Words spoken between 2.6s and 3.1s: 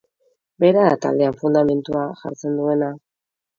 duena.